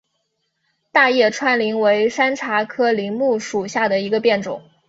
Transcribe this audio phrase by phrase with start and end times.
[0.91, 4.63] 大叶川柃为山茶科柃木属下的一个变种。